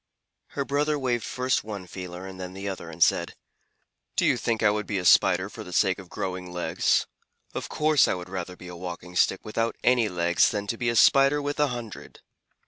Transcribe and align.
Her 0.57 0.65
brother 0.65 0.97
waved 0.97 1.23
first 1.23 1.63
one 1.63 1.85
feeler 1.85 2.25
and 2.25 2.39
then 2.39 2.53
the 2.55 2.67
other, 2.67 2.89
and 2.89 3.03
said: 3.03 3.35
"Do 4.15 4.25
you 4.25 4.35
think 4.35 4.63
I 4.63 4.71
would 4.71 4.87
be 4.87 4.97
a 4.97 5.05
Spider 5.05 5.47
for 5.47 5.63
the 5.63 5.71
sake 5.71 5.99
of 5.99 6.09
growing 6.09 6.51
legs? 6.51 7.05
I 7.53 8.15
would 8.15 8.27
rather 8.29 8.55
be 8.55 8.67
a 8.67 8.75
Walking 8.75 9.15
Stick 9.15 9.45
without 9.45 9.75
any 9.83 10.09
legs 10.09 10.49
than 10.49 10.65
to 10.65 10.75
be 10.79 10.89
a 10.89 10.95
Spider 10.95 11.39
with 11.39 11.59
a 11.59 11.67
hundred." 11.67 12.21